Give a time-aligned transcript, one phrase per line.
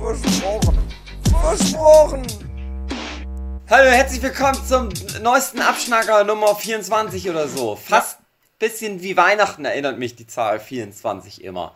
[0.00, 0.78] Versprochen.
[1.42, 2.26] Versprochen.
[3.68, 4.88] Hallo, herzlich willkommen zum
[5.22, 7.76] neuesten Abschnacker Nummer 24 oder so.
[7.76, 8.18] Fast
[8.58, 11.74] bisschen wie Weihnachten erinnert mich die Zahl 24 immer.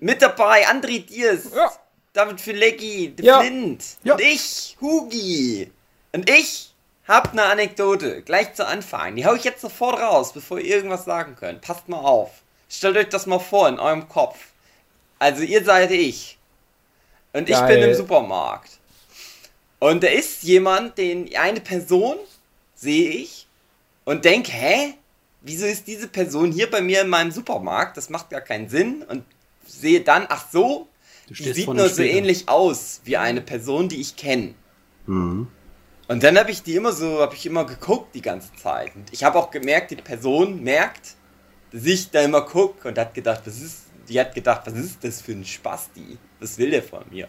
[0.00, 1.72] Mit dabei André Diers, Ja.
[2.12, 3.40] David Filecki, Ja.
[3.40, 4.14] Flint Ja.
[4.14, 5.70] und ich, Hugi.
[6.12, 6.72] Und ich
[7.08, 9.16] hab eine Anekdote, gleich zu Anfang.
[9.16, 11.62] Die hau ich jetzt sofort raus, bevor ihr irgendwas sagen könnt.
[11.62, 12.30] Passt mal auf.
[12.68, 14.36] Stellt euch das mal vor in eurem Kopf.
[15.18, 16.38] Also ihr seid ich.
[17.36, 17.80] Und ich Geil.
[17.80, 18.78] bin im Supermarkt.
[19.78, 22.16] Und da ist jemand, den eine Person
[22.74, 23.46] sehe ich
[24.06, 24.94] und denke, hä?
[25.42, 27.98] Wieso ist diese Person hier bei mir in meinem Supermarkt?
[27.98, 29.02] Das macht gar keinen Sinn.
[29.02, 29.24] Und
[29.66, 30.88] sehe dann, ach so,
[31.28, 34.54] die sieht nur so ähnlich aus wie eine Person, die ich kenne.
[35.04, 35.46] Mhm.
[36.08, 38.96] Und dann habe ich die immer so, habe ich immer geguckt die ganze Zeit.
[38.96, 41.16] Und ich habe auch gemerkt, die Person merkt,
[41.70, 45.02] dass ich da immer gucke und hat gedacht, was ist, die hat gedacht, was ist
[45.02, 46.18] das für ein Spasti?
[46.40, 47.28] Was will der von mir?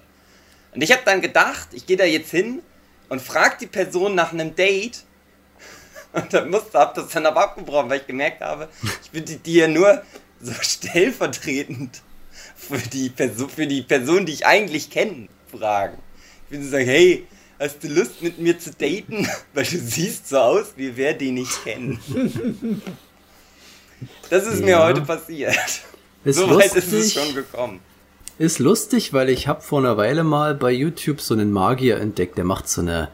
[0.73, 2.61] Und ich habe dann gedacht, ich gehe da jetzt hin
[3.09, 5.03] und frage die Person nach einem Date.
[6.13, 8.69] Und dann musste, hab das dann aber abgebrochen, weil ich gemerkt habe,
[9.03, 10.01] ich würde die ja nur
[10.41, 12.01] so stellvertretend
[12.55, 15.97] für die, Person, für die Person, die ich eigentlich kenne, fragen.
[16.45, 17.27] Ich würde so sagen, hey,
[17.59, 19.27] hast du Lust mit mir zu daten?
[19.53, 21.99] Weil du siehst so aus, wie wer den nicht kennt.
[24.29, 24.85] Das ist mir Ja.
[24.85, 25.55] heute passiert.
[26.23, 27.13] Ist so weit ist es lustig.
[27.13, 27.79] schon gekommen.
[28.39, 32.37] Ist lustig, weil ich habe vor einer Weile mal bei YouTube so einen Magier entdeckt,
[32.37, 33.09] der macht so eine,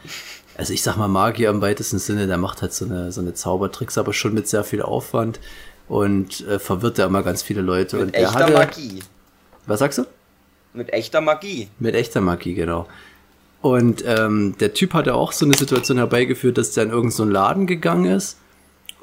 [0.58, 3.34] also ich sag mal Magier im weitesten Sinne, der macht halt so eine, so eine
[3.34, 5.40] Zaubertricks, aber schon mit sehr viel Aufwand
[5.88, 7.98] und äh, verwirrt ja immer ganz viele Leute.
[7.98, 9.04] Mit und echter hatte, Magie.
[9.66, 10.06] Was sagst du?
[10.74, 11.70] Mit echter Magie.
[11.80, 12.88] Mit echter Magie, genau.
[13.62, 17.24] Und ähm, der Typ hatte auch so eine Situation herbeigeführt, dass der in irgendeinen so
[17.24, 18.38] Laden gegangen ist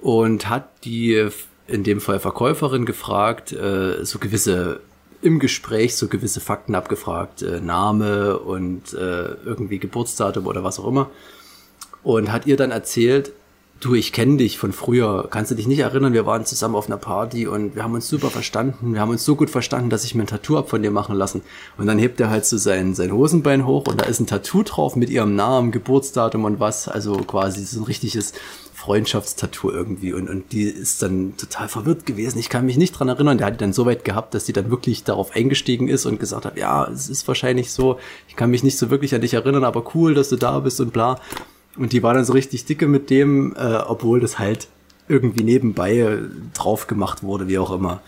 [0.02, 1.28] und hat die,
[1.70, 4.80] in dem Fall Verkäuferin, gefragt, äh, so gewisse,
[5.22, 10.88] im Gespräch so gewisse Fakten abgefragt, äh, Name und äh, irgendwie Geburtsdatum oder was auch
[10.88, 11.10] immer.
[12.02, 13.32] Und hat ihr dann erzählt,
[13.80, 16.86] du, ich kenne dich von früher, kannst du dich nicht erinnern, wir waren zusammen auf
[16.86, 20.04] einer Party und wir haben uns super verstanden, wir haben uns so gut verstanden, dass
[20.04, 21.42] ich mir ein Tattoo hab von dir machen lassen.
[21.78, 24.62] Und dann hebt er halt so sein, sein Hosenbein hoch und da ist ein Tattoo
[24.62, 28.32] drauf mit ihrem Namen, Geburtsdatum und was, also quasi so ein richtiges
[28.80, 32.38] Freundschaftstattoo irgendwie und, und die ist dann total verwirrt gewesen.
[32.38, 33.36] Ich kann mich nicht dran erinnern.
[33.36, 36.18] Der hat die dann so weit gehabt, dass sie dann wirklich darauf eingestiegen ist und
[36.18, 39.34] gesagt hat, ja, es ist wahrscheinlich so, ich kann mich nicht so wirklich an dich
[39.34, 41.20] erinnern, aber cool, dass du da bist und bla.
[41.76, 44.68] Und die war dann so richtig dicke mit dem, äh, obwohl das halt
[45.08, 46.18] irgendwie nebenbei
[46.54, 48.00] drauf gemacht wurde, wie auch immer.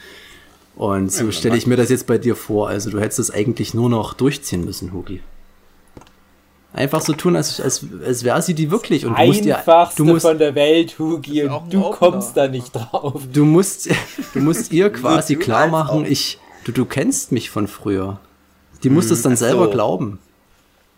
[0.74, 2.68] Und so Ja, stelle ich mir das jetzt bei dir vor.
[2.68, 5.20] Also du hättest es eigentlich nur noch durchziehen müssen, Hugi.
[6.74, 9.04] Einfach so tun, als, als, als wäre sie die wirklich.
[9.04, 12.48] Und du musst ja, Einfachste du musst, von der Welt, Hugi, und du kommst da
[12.48, 13.20] nicht drauf.
[13.30, 13.90] du musst,
[14.32, 18.20] du musst ihr quasi klar machen, ich, du, du kennst mich von früher.
[18.82, 19.44] Die muss das dann ach so.
[19.44, 20.18] selber glauben.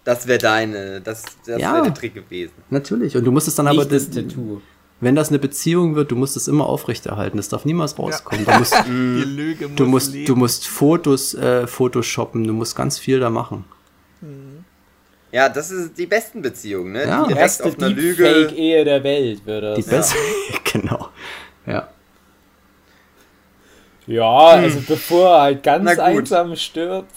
[0.05, 1.73] Das wäre deine, das, das Ja.
[1.75, 2.53] wäre der Trick gewesen.
[2.71, 3.17] Natürlich.
[3.17, 4.61] Und du musst es dann aber, Nicht das das, Tattoo.
[5.01, 7.37] wenn das eine Beziehung wird, du musst es immer aufrechterhalten.
[7.37, 8.45] Das darf niemals rauskommen.
[8.45, 8.91] Du musst, Die
[9.25, 10.27] Lüge muss du musst, leben.
[10.27, 13.65] du musst Fotos, äh, Photoshoppen, du musst ganz viel da machen.
[15.35, 17.07] Ja, das ist die besten Beziehungen, ne?
[17.09, 17.23] Ja.
[17.23, 18.23] Die direkt Erste auf einer Lüge.
[18.23, 20.13] Deepfake-Ehe der Welt, würde Die das.
[20.13, 20.17] beste,
[20.73, 21.09] genau.
[21.67, 21.89] Ja.
[24.07, 27.11] Ja, also bevor er halt ganz einsam stirbt.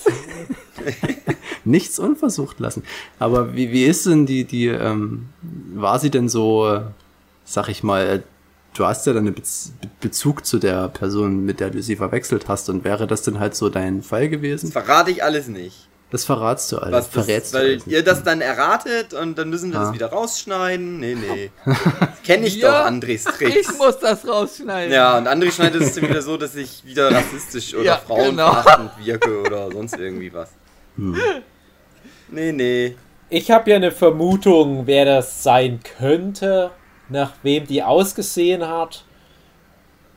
[1.66, 2.84] Nichts unversucht lassen.
[3.20, 5.28] Aber wie, wie ist denn die, die, ähm,
[5.76, 6.82] war sie denn so,
[7.44, 8.24] sag ich mal,
[8.74, 11.98] du hast ja dann einen Bez Be- Bezug zu der Person, mit der du sie
[11.98, 14.72] verwechselt hast und wäre das denn halt so dein Fall gewesen?
[14.72, 15.88] Verrate ich alles nicht.
[16.10, 16.94] Das verratst du alles.
[16.94, 17.88] Was das, verrätst du weil alles.
[17.88, 19.84] ihr das dann erratet und dann müssen wir Ah.
[19.86, 21.00] das wieder rausschneiden.
[21.02, 21.52] Nee, nee.
[22.24, 23.78] Kenne ich Ja, doch Andres Ich Tricks.
[23.78, 24.94] muss das rausschneiden.
[24.94, 28.92] Ja, und André schneidet es dann wieder so, dass ich wieder rassistisch oder Ja, frauenverachtend
[29.06, 30.50] wirke oder sonst irgendwie was.
[30.96, 31.18] Hm.
[32.30, 32.96] Nee, nee.
[33.30, 36.72] Ich habe ja eine Vermutung, wer das sein könnte,
[37.10, 39.04] nach wem die ausgesehen hat.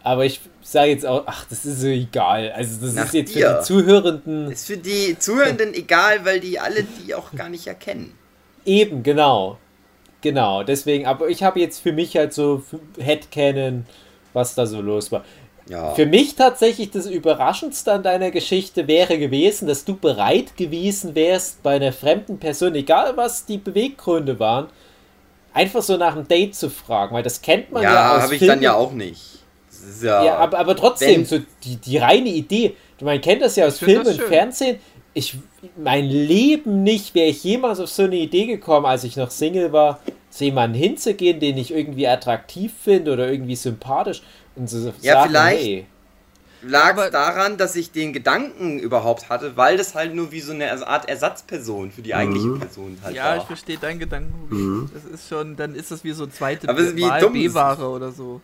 [0.05, 0.41] Aber ich
[0.71, 2.53] sage jetzt auch, ach, das ist so egal.
[2.53, 3.49] Also das Nach ist jetzt dir.
[3.49, 7.67] für die Zuhörenden Ist für die Zuhörenden egal, weil die alle die auch gar nicht
[7.67, 8.13] erkennen.
[8.65, 9.59] eben, genau.
[10.23, 12.63] Genau, deswegen, aber ich habe jetzt für mich halt so
[12.99, 13.87] Headcanon,
[14.35, 15.25] was da so los war.
[15.67, 15.95] Ja.
[15.95, 21.63] Für mich tatsächlich das Überraschendste an deiner Geschichte wäre gewesen, dass du bereit gewesen wärst,
[21.63, 24.67] bei einer fremden Person, egal was die Beweggründe waren,
[25.55, 28.35] einfach so nach einem Date zu fragen, weil das kennt man ja, ja, aus habe
[28.35, 29.40] ich dann ja auch nicht.
[29.83, 32.75] Ist ja, Ja, aber, aber trotzdem, so die, die reine Idee.
[33.01, 34.21] Man kennt das ja aus Ich Film und.
[34.21, 34.79] Fernsehen.
[35.15, 35.37] Ich,
[35.77, 39.73] mein Leben nicht wäre ich jemals auf so eine Idee gekommen, als ich noch Single
[39.73, 39.99] war,
[40.31, 44.23] zu jemandem hinzugehen, den ich irgendwie attraktiv finde oder irgendwie sympathisch
[44.55, 45.63] und so Ja, sagen, vielleicht.
[45.65, 45.87] hey,
[46.63, 50.53] lag Aber- daran, dass ich den Gedanken überhaupt hatte, weil das halt nur wie so
[50.53, 52.61] eine Art Ersatzperson für die eigentliche Mhm.
[52.61, 53.47] Person halt Ja, ich war.
[53.47, 54.35] verstehe deinen Gedanken.
[54.55, 54.91] Mhm.
[54.95, 57.33] Das ist schon, dann ist das wie so zweite Aber es ist wie Wahl dumm.
[57.33, 58.41] B-Ware oder so.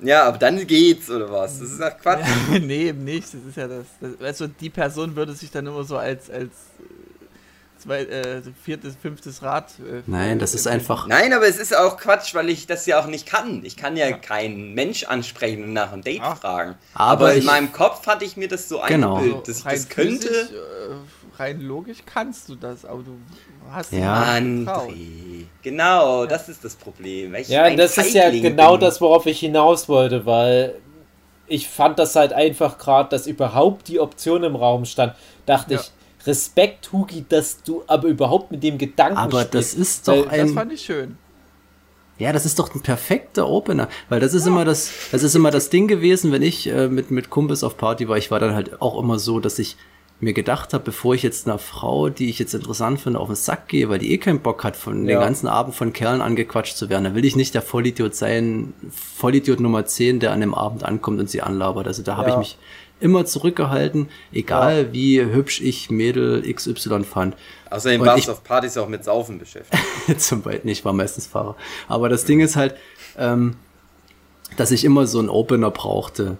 [0.00, 1.58] Ja, aber dann geht's oder was?
[1.60, 2.24] Das ist doch Quatsch.
[2.60, 3.24] nee, eben nicht.
[3.34, 4.10] Das ist ja das, das.
[4.24, 6.46] Also die Person würde sich dann immer so als als
[6.78, 9.70] äh, zwei, äh, viertes, fünftes Rad.
[9.80, 11.06] Äh, Nein, das ist einfach.
[11.08, 13.64] Nein, aber es ist auch Quatsch, weil ich das ja auch nicht kann.
[13.64, 16.38] Ich kann ja keinen Mensch ansprechen und nach einem Date Ach.
[16.38, 16.74] fragen.
[16.94, 19.16] Aber Aber, in ich- meinem Kopf hatte ich mir das so Genau.
[19.16, 20.28] eingebildet, dass ich das könnte.
[20.28, 23.12] physisch, äh, rein logisch kannst du das, aber du
[23.70, 24.34] hast Ja.
[24.36, 25.44] André.
[25.62, 27.34] Genau, das ist das Problem.
[27.34, 28.80] ich Ja, das ist ja Feigling genau bin.
[28.80, 30.74] das, worauf ich hinaus wollte, weil
[31.46, 35.14] ich fand das halt einfach gerade, dass überhaupt die Option im Raum stand.
[35.46, 35.80] Dachte Ja.
[35.80, 35.90] ich,
[36.26, 39.78] Respekt, Hugi, dass du aber überhaupt mit dem Gedanken Aber das spielst.
[39.78, 40.48] ist Weil doch Das ein.
[40.50, 41.16] fand ich schön.
[42.18, 45.52] Ja, das ist doch ein perfekter Opener, weil das ist immer das, das ist immer
[45.52, 48.18] das Ding gewesen, wenn ich äh, mit mit Kumpels auf Party war.
[48.18, 49.76] Ich war dann halt auch immer so, dass ich
[50.20, 53.36] mir gedacht habe, bevor ich jetzt einer Frau, die ich jetzt interessant finde, auf den
[53.36, 55.16] Sack gehe, weil die eh keinen Bock hat, von Ja.
[55.16, 58.72] den ganzen Abend von Kerlen angequatscht zu werden, dann will ich nicht der Vollidiot sein,
[59.16, 61.86] Vollidiot Nummer 10, der an dem Abend ankommt und sie anlabert.
[61.86, 62.34] Also da habe Ja.
[62.34, 62.58] ich mich
[63.00, 67.36] immer zurückgehalten, egal wie hübsch ich Mädel XY fand.
[67.70, 69.80] Außerdem warst ich- du auf Partys auch mit Saufen beschäftigt.
[70.20, 71.54] Zum Beispiel nicht, war meistens Fahrer.
[71.86, 72.74] Aber das Ding ist halt,
[73.16, 73.54] ähm,
[74.56, 76.38] dass ich immer so einen Opener brauchte.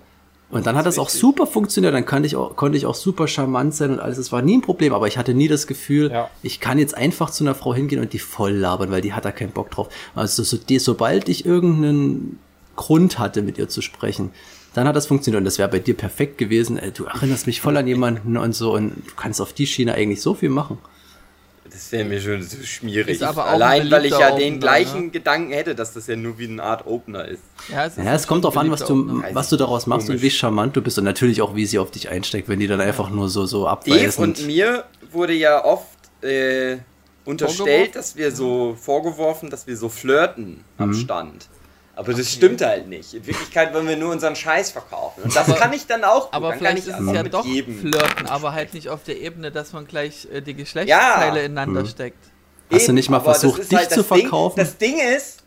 [0.50, 3.28] Und dann hat das auch super funktioniert, dann konnte ich, auch, konnte ich auch super
[3.28, 4.16] charmant sein und alles.
[4.16, 6.30] Es war nie ein Problem, aber ich hatte nie das Gefühl, Ja.
[6.42, 9.26] ich kann jetzt einfach zu einer Frau hingehen und die voll labern, weil die hat
[9.26, 9.88] da keinen Bock drauf.
[10.14, 12.38] Also so, die, sobald ich irgendeinen
[12.76, 14.30] Grund hatte, mit ihr zu sprechen,
[14.72, 16.78] dann hat das funktioniert und das wäre bei dir perfekt gewesen.
[16.78, 19.94] Ey, du erinnerst mich voll an jemanden und so und du kannst auf die Schiene
[19.94, 20.78] eigentlich so viel machen.
[21.70, 23.08] Das wäre mir schon so schmierig.
[23.16, 25.10] Ist aber auch ein Allein, weil ich ja beliebter den Opener, gleichen ne?
[25.10, 27.42] Gedanken hätte, dass das ja nur wie eine Art Opener ist.
[27.70, 29.28] Ja, es, ist Ja, es kommt drauf an, was du, Opener.
[29.34, 30.22] was du daraus machst und Komisch.
[30.22, 32.80] wie charmant du bist und natürlich auch, wie sie auf dich einsteckt, wenn die dann
[32.80, 34.38] einfach nur so, so Dave abweisend.
[34.38, 35.86] und mir wurde ja oft
[36.22, 36.78] äh,
[37.24, 40.94] unterstellt, dass wir so vorgeworfen, dass wir so flirten am Mhm.
[40.94, 41.48] Stand.
[41.98, 43.12] Aber das stimmt halt nicht.
[43.12, 45.24] In Wirklichkeit wollen wir nur unseren Scheiß verkaufen.
[45.24, 46.34] Und das kann ich dann auch gut.
[46.34, 47.76] Aber dann kann vielleicht ich ist es ja doch jedem.
[47.80, 51.44] Flirten, aber halt nicht auf der Ebene, dass man gleich äh, die Geschlechtsteile Ja.
[51.46, 51.86] ineinander Mhm.
[51.86, 52.24] steckt.
[52.70, 54.60] Hast du Eben, nicht mal versucht, dich halt zu Ding- verkaufen?
[54.60, 55.38] Das Ding ist,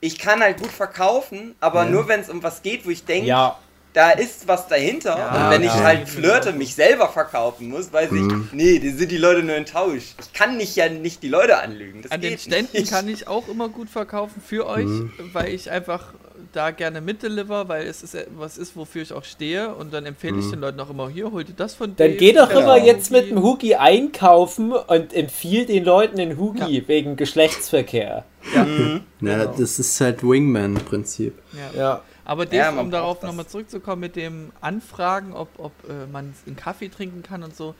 [0.00, 1.90] ich kann halt gut verkaufen, aber Ja.
[1.90, 3.58] nur wenn es um was geht, wo ich denke, Ja,
[3.96, 5.16] da ist was dahinter.
[5.16, 5.82] Ja, und wenn ich ja.
[5.82, 8.48] halt flirte, mich selber verkaufen muss, weiß Mhm.
[8.48, 10.14] ich, nee, die sind die Leute nur enttäuscht.
[10.20, 12.02] Ich kann nicht ja nicht die Leute anlügen.
[12.02, 12.90] Das An den Ständen nicht.
[12.92, 15.12] kann ich auch immer gut verkaufen für euch, Mhm.
[15.32, 16.12] weil ich einfach
[16.56, 20.38] da gerne mitdeliver, weil es ist was ist, wofür ich auch stehe und dann empfehle
[20.38, 20.50] ich Mhm.
[20.52, 22.78] den Leuten auch immer, hier, hol dir das von dann dem, geh doch das immer
[22.78, 28.24] jetzt mit dem Hugi einkaufen und empfiehl den Leuten den Hugi wegen Geschlechtsverkehr.
[28.54, 29.02] Mhm.
[29.20, 31.34] Ja, das ist halt Wingman-Prinzip.
[31.52, 31.78] Ja.
[31.78, 32.02] Ja.
[32.24, 36.56] Aber Dave, Ja, um darauf nochmal zurückzukommen mit dem Anfragen, ob, ob äh, man einen
[36.56, 37.74] Kaffee trinken kann und so,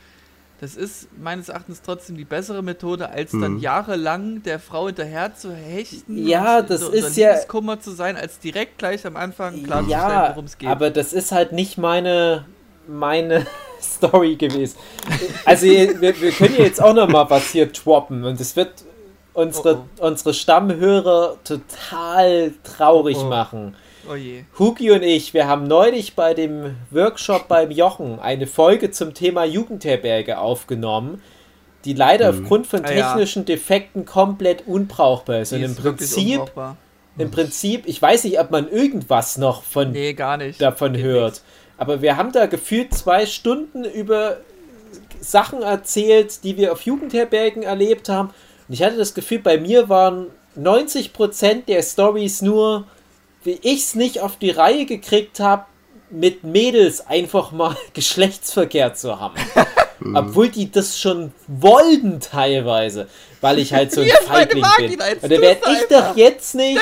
[0.61, 3.59] das ist meines Erachtens trotzdem die bessere Methode, als dann Mhm.
[3.59, 8.17] jahrelang der Frau hinterher zu hechten Ja, und das so, ist ja- Liebeskummer zu sein,
[8.17, 10.69] als direkt gleich am Anfang klarzustellen, Ja, worum es geht.
[10.69, 12.47] aber das ist halt nicht meine,
[12.89, 13.47] meine
[13.83, 14.77] Story gewesen.
[15.45, 18.85] Also wir, wir können jetzt auch noch mal was hier droppen und es wird
[19.35, 23.25] unsere, Oh, unsere Stammhörer total traurig Oh.
[23.25, 23.77] machen.
[24.11, 24.45] Oh je.
[24.59, 29.45] Hugi und ich, wir haben neulich bei dem Workshop beim Jochen eine Folge zum Thema
[29.45, 31.23] Jugendherberge aufgenommen,
[31.85, 33.09] die leider aufgrund von Ah, ja.
[33.13, 35.53] technischen Defekten komplett unbrauchbar ist.
[35.53, 36.41] Die Und im ist Prinzip,
[37.19, 40.61] im Prinzip, ich weiß nicht, ob man irgendwas noch von Nee, gar nicht.
[40.61, 41.33] davon Geht hört.
[41.35, 41.45] nix.
[41.79, 44.39] Aber wir haben da gefühlt zwei Stunden über
[45.21, 48.29] Sachen erzählt, die wir auf Jugendherbergen erlebt haben.
[48.69, 50.27] Und ich hatte das Gefühl, bei mir waren
[50.59, 52.85] 90% der Stories nur,
[53.47, 55.65] wie ich es nicht auf die Reihe gekriegt habe,
[56.11, 59.37] mit Mädels einfach mal Geschlechtsverkehr zu haben.
[60.15, 63.09] Obwohl die das schon wollten teilweise,
[63.41, 64.91] weil ich halt so ein Feigling bin.
[64.93, 66.79] Und da werde ich doch jetzt nicht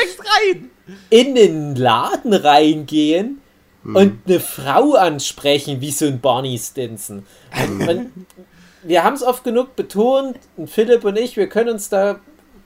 [1.11, 3.40] in den Laden reingehen
[3.85, 3.97] Mhm.
[3.97, 7.26] und eine Frau ansprechen wie so ein Barney Stinson.
[7.62, 8.11] Und, und
[8.83, 12.18] wir haben es oft genug betont, Philipp und ich, wir können uns da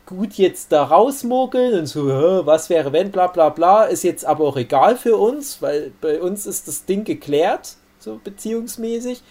[0.09, 4.25] gut jetzt da rausmogeln und so, "Hä, was wäre wenn, bla bla bla, ist jetzt
[4.25, 9.23] aber auch egal für uns, weil bei uns ist das Ding geklärt, so beziehungsmäßig.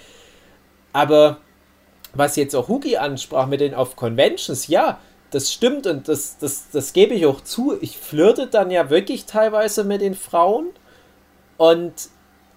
[0.93, 1.37] Aber
[2.13, 4.99] was jetzt auch Hugi ansprach mit den auf Conventions, ja,
[5.31, 7.77] das stimmt und das, das, das gebe ich auch zu.
[7.81, 10.67] Ich flirte dann ja wirklich teilweise mit den Frauen
[11.57, 11.93] und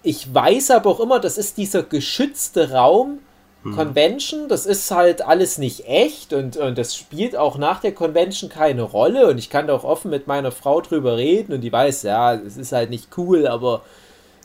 [0.03, 3.19] ich weiß aber auch immer, das ist dieser geschützte Raum,
[3.63, 8.49] Convention, das ist halt alles nicht echt und, und das spielt auch nach der Convention
[8.49, 11.71] keine Rolle und ich kann da auch offen mit meiner Frau drüber reden und die
[11.71, 13.83] weiß, ja, es ist halt nicht cool, aber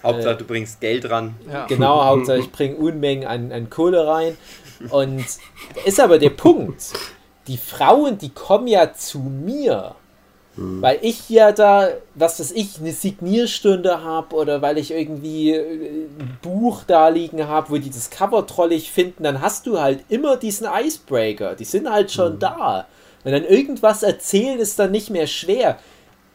[0.03, 1.35] Hauptsache, Äh, du bringst Geld ran.
[1.51, 1.65] Ja.
[1.69, 4.37] genau, Hauptsache ich bringe Unmengen an, an Kohle rein
[4.91, 5.25] und
[5.87, 6.83] ist aber der Punkt,
[7.47, 9.95] die Frauen, die kommen ja zu mir,
[10.57, 16.07] weil ich ja da, was weiß ich, eine Signierstunde habe oder weil ich irgendwie äh,
[16.19, 20.01] ein Buch da liegen habe, wo die das Cover trollig finden, dann hast du halt
[20.09, 21.57] immer diesen Icebreaker.
[21.57, 22.87] Die sind halt schon da.
[23.25, 25.79] Und dann irgendwas erzählen ist dann nicht mehr schwer.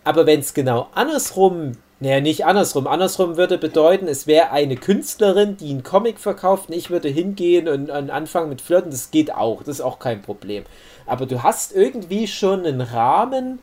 [0.04, 5.58] Aber wenn es genau andersrum, naja, nicht andersrum, andersrum würde bedeuten, es wäre eine Künstlerin,
[5.58, 9.34] die einen Comic verkauft und ich würde hingehen und, und anfangen mit Flirten, das geht
[9.34, 10.64] auch, das ist auch kein Problem.
[11.08, 13.60] Aber du hast irgendwie schon einen Rahmen,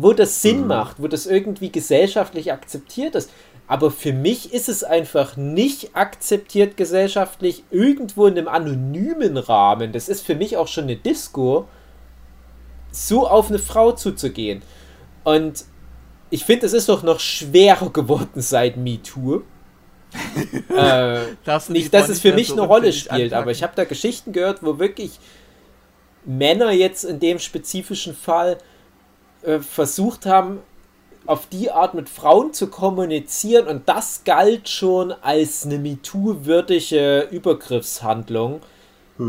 [0.00, 3.30] wo das Sinn macht, wo das irgendwie gesellschaftlich akzeptiert ist.
[3.66, 9.92] Aber für mich ist es einfach nicht akzeptiert gesellschaftlich irgendwo in einem anonymen Rahmen.
[9.92, 11.68] Das ist für mich auch schon eine Disco,
[12.90, 14.62] so auf eine Frau zuzugehen.
[15.22, 15.64] Und
[16.30, 19.42] ich finde, es ist doch noch schwerer geworden seit MeToo.
[20.74, 23.84] äh, die nicht, dass es für mich so eine Rolle spielt, aber ich habe da
[23.84, 25.20] Geschichten gehört, wo wirklich
[26.24, 28.58] Männer jetzt in dem spezifischen Fall
[29.42, 30.60] äh, versucht haben,
[31.26, 33.66] auf die Art mit Frauen zu kommunizieren.
[33.66, 38.60] Und das galt schon als eine MeToo-würdige Übergriffshandlung,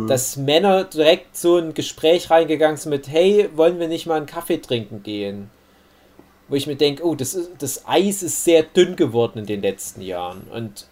[0.07, 4.25] dass Männer direkt so ein Gespräch reingegangen sind mit, hey, wollen wir nicht mal einen
[4.25, 5.49] Kaffee trinken gehen?
[6.47, 9.61] Wo ich mir denke, oh, das, ist, das Eis ist sehr dünn geworden in den
[9.61, 10.43] letzten Jahren.
[10.53, 10.87] Und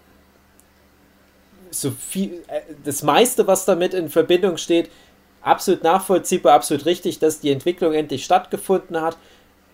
[1.72, 4.90] so viel, äh, das meiste, was damit in Verbindung steht,
[5.42, 9.18] absolut nachvollziehbar, absolut richtig, dass die Entwicklung endlich stattgefunden hat.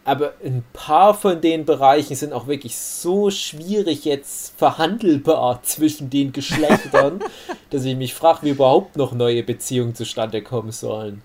[0.03, 6.31] Aber ein paar von den Bereichen sind auch wirklich so schwierig jetzt verhandelbar zwischen den
[6.31, 7.19] Geschlechtern,
[7.72, 11.24] dass ich mich frage, wie überhaupt noch neue Beziehungen zustande kommen sollen.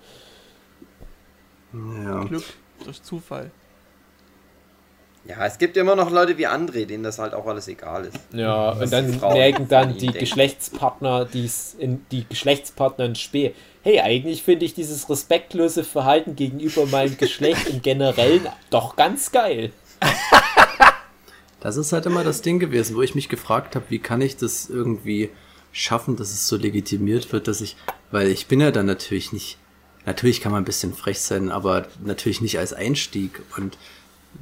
[1.73, 2.25] Ja.
[2.25, 2.45] Glück
[2.85, 3.51] durch Zufall.
[5.27, 8.19] Ja, es gibt immer noch Leute wie André, denen das halt auch alles egal ist.
[8.33, 10.07] Ja, und dann merken dann die.
[10.07, 13.55] Geschlechtspartner, die's in die Geschlechtspartner in Spee.
[13.83, 19.73] Hey, eigentlich finde ich dieses respektlose Verhalten gegenüber meinem Geschlecht im Generellen doch ganz geil.
[21.61, 24.37] Das ist halt immer das Ding gewesen, wo ich mich gefragt habe, wie kann ich
[24.37, 25.31] das irgendwie
[25.73, 27.77] schaffen, dass es so legitimiert wird, dass ich,
[28.11, 29.59] weil ich bin ja dann natürlich nicht,
[30.07, 33.77] natürlich kann man ein bisschen frech sein, aber natürlich nicht als Einstieg und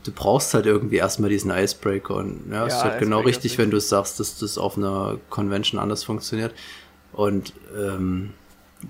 [0.04, 3.28] du brauchst halt irgendwie erstmal diesen Icebreaker und ja, es ist Ja, halt genau Icebreaker
[3.30, 6.54] ist richtig, wenn du sagst, dass das auf einer Convention anders funktioniert
[7.12, 8.32] und ähm,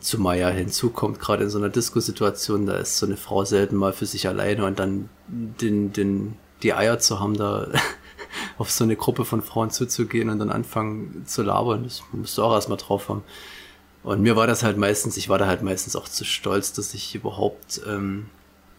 [0.00, 3.92] Zumal ja hinzukommt, gerade in so einer Disco-Situation, da ist so eine Frau selten mal
[3.92, 7.68] für sich alleine und dann den, den, die Eier zu haben, da
[8.58, 12.42] auf so eine Gruppe von Frauen zuzugehen und dann anfangen zu labern, das musst du
[12.42, 13.22] auch erstmal drauf haben.
[14.02, 16.92] Und mir war das halt meistens, ich war da halt meistens auch zu stolz, dass
[16.94, 18.26] ich überhaupt ähm,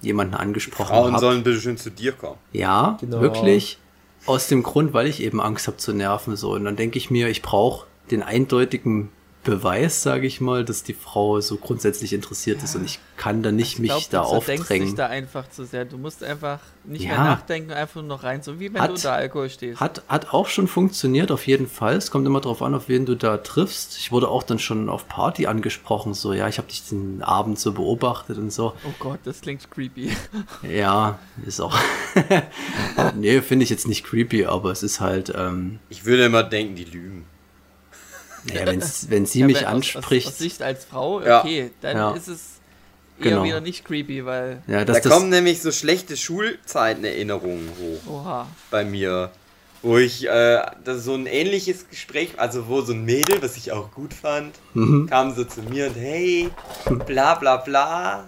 [0.02, 1.20] jemanden angesprochen Frauen habe.
[1.22, 2.38] sollen bitte schön zu dir kommen.
[2.54, 3.20] Ja, Genau.
[3.22, 3.80] wirklich.
[4.26, 6.36] Aus dem Grund, weil ich eben Angst habe zu nerven.
[6.36, 6.52] So.
[6.54, 9.10] Und dann denke ich mir, ich brauche den eindeutigen
[9.44, 13.52] Beweis, sage ich mal, dass die Frau so grundsätzlich interessiert ist und ich kann da
[13.54, 14.86] nicht Ich mich glaub, da du aufdrängen.
[14.88, 15.86] dich da einfach zu sehr.
[15.86, 17.10] Du musst einfach nicht Ja.
[17.12, 19.80] mehr nachdenken, einfach nur noch rein, so wie wenn Hat- du unter Alkohol stehst.
[19.80, 21.96] Hat, hat auch schon funktioniert, auf jeden Fall.
[21.96, 23.98] Es kommt immer darauf an, auf wen du da triffst.
[23.98, 27.58] Ich wurde auch dann schon auf Party angesprochen, so, ja, ich habe dich den Abend
[27.60, 28.74] so beobachtet und so.
[28.86, 30.12] oh Gott, das klingt creepy.
[30.70, 31.78] Ja, ist auch.
[33.16, 36.76] nee, finde ich jetzt nicht creepy, aber es ist halt, ähm, Ich würde immer denken,
[36.76, 37.26] die lügen.
[38.54, 40.28] Ja, wenn's, wenn sie Ja, mich anspricht.
[40.28, 41.40] Aus, aus Sicht als Frau, Ja.
[41.42, 42.12] okay, dann Ja.
[42.12, 42.40] ist es
[43.20, 43.44] eher Genau.
[43.44, 44.62] wieder nicht creepy, weil.
[44.68, 48.48] ja, Da dass das, kommen nämlich so schlechte Schulzeitenerinnerungen hoch Oha.
[48.72, 49.32] bei mir.
[49.82, 53.72] Wo ich äh, das so ein ähnliches Gespräch, also wo so ein Mädel, was ich
[53.72, 55.08] auch gut fand, Mhm.
[55.10, 56.50] kam so zu mir und hey,
[57.06, 58.26] bla bla bla.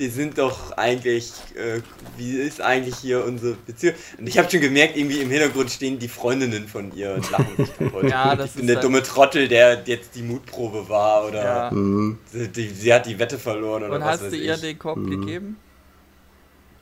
[0.00, 1.82] Wir sind doch eigentlich, äh,
[2.16, 3.94] wie ist eigentlich hier unsere Beziehung?
[4.16, 7.54] Und ich habe schon gemerkt, irgendwie im Hintergrund stehen die Freundinnen von ihr und lachen
[7.58, 8.04] sich kaputt.
[8.10, 11.44] Ja, das ich bin ist der halt- dumme Trottel, der jetzt die Mutprobe war oder
[11.44, 11.70] Ja.
[11.70, 12.16] Mhm.
[12.32, 14.60] sie, die, sie hat die Wette verloren oder Und was hast du ihr ich.
[14.62, 15.20] den Korb Mhm.
[15.20, 15.56] gegeben?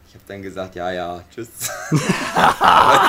[0.08, 1.48] Ich habe dann gesagt, ja, ja, tschüss.
[1.90, 2.00] Weiß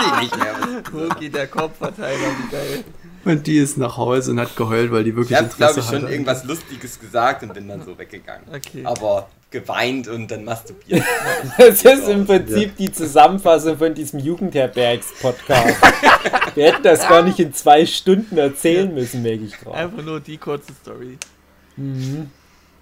[0.05, 1.09] ich nicht mehr.
[1.17, 2.17] Geht der Korbverteiler?
[2.17, 2.83] Wie geil.
[3.23, 5.85] Und die ist nach Hause und hat geheult, weil die Ich wirklich habe, glaube ich,
[5.85, 6.11] schon hatte.
[6.11, 8.43] irgendwas Lustiges gesagt und bin dann so weggegangen.
[8.53, 8.83] Okay.
[8.83, 11.01] Aber geweint und dann masturbiert.
[11.57, 15.77] Das ist im Prinzip die Zusammenfassung von diesem Jugendherbergs-Podcast.
[16.55, 19.77] Wir hätten das gar nicht in zwei Stunden erzählen müssen, merke ich gerade.
[19.77, 21.17] Einfach nur die kurze Story.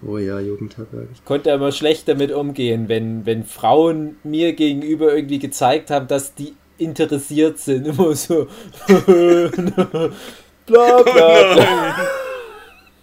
[0.06, 1.08] Oh ja, Jugendherberge.
[1.14, 6.36] Ich konnte immer schlecht damit umgehen, wenn, wenn Frauen mir gegenüber irgendwie gezeigt haben, dass
[6.36, 7.88] die interessiert sind.
[7.98, 8.48] Immer so.
[8.88, 10.12] bla
[11.02, 11.96] bla bla.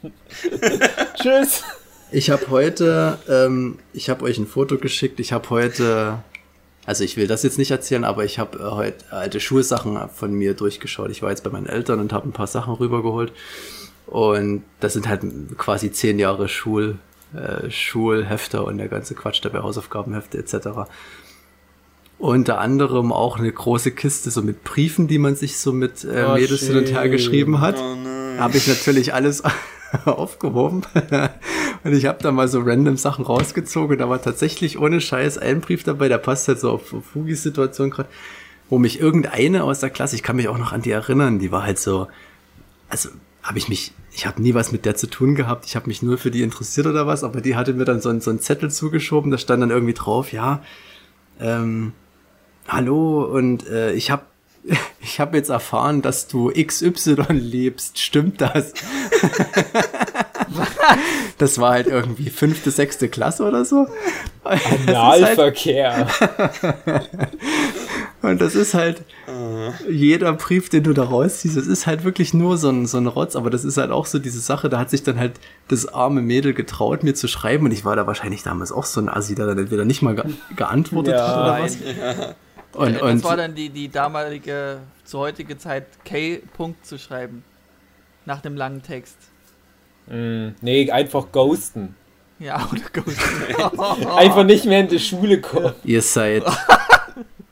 [1.21, 1.63] Tschüss.
[2.13, 5.19] Ich habe heute, ähm, ich habe euch ein Foto geschickt.
[5.19, 6.23] Ich habe heute,
[6.87, 10.33] also ich will das jetzt nicht erzählen, aber ich habe äh, heute alte Schulsachen von
[10.33, 11.11] mir durchgeschaut.
[11.11, 13.33] Ich war jetzt bei meinen Eltern und habe ein paar Sachen rübergeholt.
[14.07, 15.23] Und das sind halt
[15.57, 16.99] quasi zehn Jahre Schul,
[17.35, 20.91] äh, Schulhefte und der ganze Quatsch dabei, Hausaufgabenhefte etc.
[22.19, 26.27] Unter anderem auch eine große Kiste so mit Briefen, die man sich so mit äh,
[26.29, 27.97] Oh, Mädels hin und her geschrieben hat Oh
[28.39, 29.43] habe ich natürlich alles
[30.05, 30.83] aufgehoben.
[31.85, 33.99] Und ich habe da mal so random Sachen rausgezogen.
[33.99, 37.43] Da war tatsächlich ohne Scheiß ein Brief dabei, der passt halt so auf, auf Fugis
[37.43, 38.09] Situation gerade,
[38.69, 41.53] wo mich irgendeine aus der Klasse, ich kann mich auch noch an die erinnern, die
[41.53, 42.09] war halt so,
[42.89, 43.11] also
[43.45, 46.03] habe ich mich, ich habe nie was mit der zu tun gehabt, ich habe mich
[46.03, 48.41] nur für die interessiert oder was, aber die hatte mir dann so, einen- so einen
[48.41, 50.63] Zettel zugeschoben, da stand dann irgendwie drauf, ja,
[51.41, 51.93] ähm,
[52.67, 54.23] hallo und äh, ich habe
[55.01, 57.99] ich habe jetzt erfahren, dass du XY lebst.
[57.99, 58.73] Stimmt das?
[61.39, 63.87] das war halt irgendwie fünfte, sechste Klasse oder so.
[64.45, 66.07] Halt, Analverkehr.
[68.21, 69.03] und das ist halt
[69.91, 73.07] jeder Brief, den du da rausziehst, das ist halt wirklich nur so ein, so ein
[73.07, 75.33] Rotz, aber das ist halt auch so diese Sache, da hat sich dann halt
[75.69, 79.01] das arme Mädel getraut, mir zu schreiben und ich war da wahrscheinlich damals auch so
[79.01, 80.25] ein Assi, der dann entweder nicht mal ge
[80.57, 81.27] geantwortet Ja.
[81.29, 81.77] hat oder was.
[82.75, 87.45] Und, das und war dann die, die damalige, zu heutige Zeit, K-Punkt zu schreiben.
[88.27, 89.17] Nach dem langen Text.
[90.09, 91.95] Mm, nee, einfach ghosten.
[92.41, 93.17] Ja, oder Ghost.
[94.17, 95.73] Einfach nicht mehr in die Schule kommen.
[95.85, 96.43] ihr seid,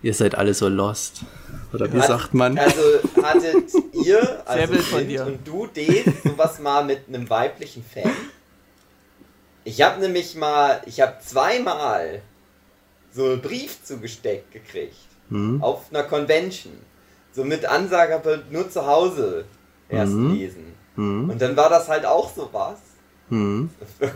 [0.02, 1.22] ihr seid alle so lost.
[1.72, 2.58] Oder wie Hat- sagt man?
[2.58, 2.82] Also
[3.22, 3.72] hattet
[4.04, 5.26] ihr, also dir.
[5.26, 8.10] und du, Dave, sowas mal mit einem weiblichen Fan?
[9.64, 12.20] Ich habe nämlich mal, ich habe zweimal
[13.12, 14.96] so einen Brief zugesteckt gekriegt.
[15.28, 15.62] Hm?
[15.62, 16.72] Auf einer Convention.
[17.32, 19.44] So mit Ansage, aber nur zu Hause
[19.88, 20.34] erst Mhm.
[20.34, 20.74] lesen.
[20.96, 21.30] Hm?
[21.30, 22.78] Und dann war das halt auch sowas.
[23.28, 23.70] Hm?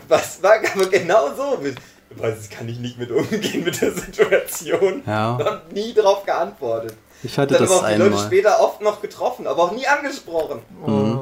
[0.08, 1.58] Was war aber genau so.
[1.62, 1.76] Mit,
[2.16, 5.02] was kann ich nicht mit umgehen mit der Situation.
[5.06, 6.94] Ja, Und nie drauf geantwortet.
[7.22, 8.26] Ich hatte Dann das aber auch die Leute einmal.
[8.26, 10.60] später oft noch getroffen, aber auch nie angesprochen.
[10.86, 11.20] Oh.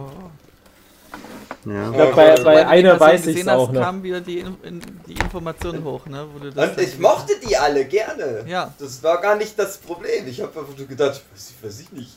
[1.67, 1.89] Ja.
[1.91, 2.45] Ich glaub, Oh bei, Gott.
[2.45, 3.81] bei einer weiß ich es auch noch.
[3.81, 6.27] kam wieder die, in, die Information hoch, ne?
[6.33, 8.45] Wo du das Und ich mochte die alle gerne.
[8.47, 8.75] Ja.
[8.79, 10.29] Das war gar nicht das Problem.
[10.29, 12.11] Ich habe einfach nur gedacht, weiß ich, weiß ich nicht.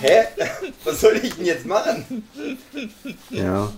[0.00, 0.22] Hä?
[0.84, 2.28] Was soll ich denn jetzt machen?
[3.30, 3.72] Ja.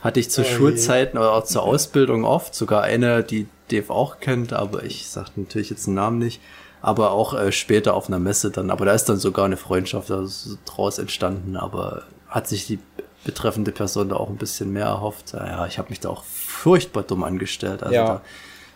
[0.00, 0.44] Hatte ich zu Oh.
[0.44, 5.36] Schulzeiten oder auch zur Ausbildung oft, sogar eine, die Dave auch kennt, aber ich sag
[5.36, 6.40] natürlich jetzt den Namen nicht.
[6.86, 10.08] Aber auch äh, später auf einer Messe dann, aber da ist dann sogar eine Freundschaft
[10.12, 12.78] also, draus entstanden, aber hat sich die
[13.24, 15.32] betreffende Person da auch ein bisschen mehr erhofft.
[15.32, 17.82] Ja, ich habe mich da auch furchtbar dumm angestellt.
[17.82, 18.04] Also Ja.
[18.06, 18.20] da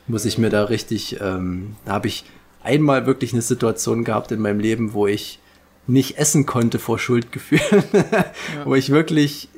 [0.09, 2.25] muss ich mir da richtig, ähm, da habe ich
[2.64, 5.38] einmal wirklich eine Situation gehabt in meinem Leben, wo ich
[5.87, 7.85] nicht essen konnte vor Schuldgefühlen,
[8.64, 9.49] wo ich wirklich,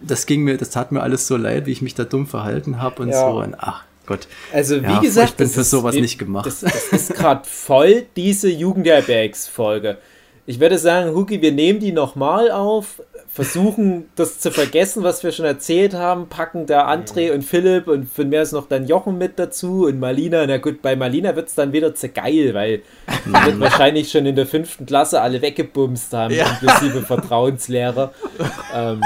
[0.00, 2.82] das ging mir, das tat mir alles so leid, wie ich mich da dumm verhalten
[2.82, 3.20] habe und Ja.
[3.30, 3.38] so.
[3.38, 6.46] Und ach Gott, Also wie Ja, gesagt, ich bin für ist- sowas wir- nicht gemacht.
[6.46, 9.98] Das, das ist gerade voll diese Jugendherbergs-Folge.
[10.46, 15.30] Ich würde sagen, Huki, wir nehmen die nochmal auf, versuchen das zu vergessen, was wir
[15.30, 19.18] schon erzählt haben, packen da André und Philipp und von mir ist noch dann Jochen
[19.18, 20.46] mit dazu und Marlina.
[20.46, 22.80] Na gut, bei Marlina wird es dann wieder zu geil, weil
[23.26, 26.46] die wird wahrscheinlich schon in der fünften Klasse alle weggebumst haben, Ja.
[26.62, 28.12] inklusive Vertrauenslehrer.
[28.74, 29.02] ähm,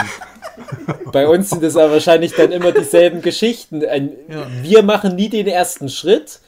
[1.12, 3.84] bei uns sind es aber wahrscheinlich dann immer dieselben Geschichten.
[3.84, 4.46] Ein, Ja.
[4.62, 6.40] Wir machen nie den ersten Schritt,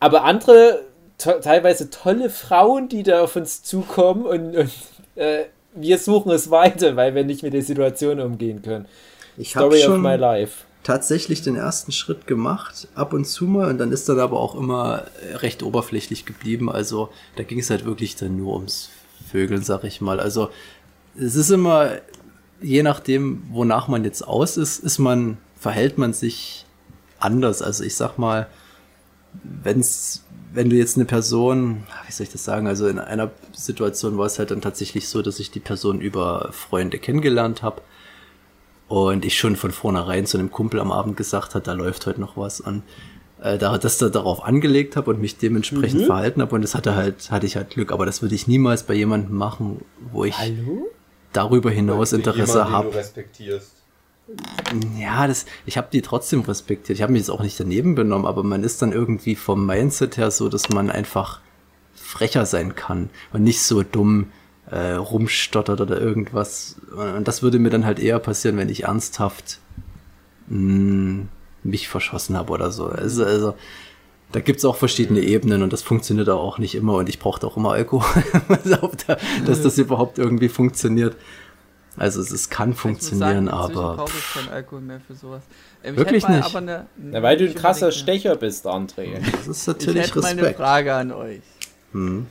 [0.00, 0.82] aber andere,
[1.18, 4.70] to teilweise tolle Frauen, die da auf uns zukommen und, und
[5.16, 5.44] äh,
[5.74, 8.86] wir suchen es weiter, weil wir nicht mit der Situation umgehen können.
[9.36, 10.64] ich habe Story of schon my life.
[10.82, 14.54] tatsächlich den ersten Schritt gemacht, ab und zu mal, und dann ist dann aber auch
[14.54, 15.04] immer
[15.36, 16.70] recht oberflächlich geblieben.
[16.70, 18.90] Also da ging es halt wirklich dann nur ums
[19.30, 20.20] Vögeln, sag ich mal.
[20.20, 20.50] Also
[21.16, 21.92] es ist immer,
[22.62, 26.64] je nachdem, wonach man jetzt aus ist, ist man, verhält man sich
[27.18, 27.62] anders.
[27.62, 28.46] Also ich sag mal,
[29.62, 34.18] wenn's, wenn du jetzt eine Person, wie soll ich das sagen, also in einer Situation
[34.18, 37.82] war es halt dann tatsächlich so, dass ich die Person über Freunde kennengelernt habe
[38.88, 42.20] und ich schon von vornherein zu einem Kumpel am Abend gesagt hat, da läuft heute
[42.20, 42.82] noch was an.
[43.40, 46.06] Äh, da, dass da darauf angelegt habe und mich dementsprechend Mhm.
[46.06, 48.82] verhalten habe und das hatte halt, hatte ich halt Glück, aber das würde ich niemals
[48.84, 50.86] bei jemandem machen, wo ich Hallo?
[51.32, 53.04] Darüber hinaus Interesse Jemand, habe.
[54.98, 56.98] Ja, das, ich habe die trotzdem respektiert.
[56.98, 60.16] Ich habe mich jetzt auch nicht daneben benommen, aber man ist dann irgendwie vom Mindset
[60.16, 61.40] her so, dass man einfach
[61.94, 64.32] frecher sein kann und nicht so dumm
[64.70, 66.76] äh, rumstottert oder irgendwas.
[66.94, 69.58] Und das würde mir dann halt eher passieren, wenn ich ernsthaft
[70.48, 71.26] mh,
[71.62, 72.86] mich verschossen habe oder so.
[72.86, 73.54] Also, also
[74.32, 77.56] da gibt's auch verschiedene Ebenen und das funktioniert auch nicht immer und ich brauchte auch
[77.56, 78.24] immer Alkohol,
[79.46, 81.16] dass das überhaupt irgendwie funktioniert.
[81.96, 85.42] Also es, es kann Ich funktionieren, sagen, aber brauche ich keinen Alkohol mehr für sowas.
[85.84, 86.46] Ähm, ich Wirklich mal nicht?
[86.46, 89.08] Aber eine, Na, weil du ein krasser Stecher bist, André.
[89.30, 90.58] das ist Ich natürlich hätte mal eine Respekt.
[90.58, 91.42] Frage an euch.
[91.92, 92.26] Hm.